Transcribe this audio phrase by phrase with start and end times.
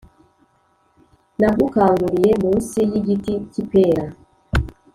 [1.39, 4.05] Nagukanguriye mu nsi y’igiti cy’ipera,